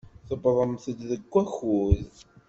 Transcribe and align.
Tewwḍemt-d 0.27 0.99
deg 1.11 1.23
wakud. 1.31 2.07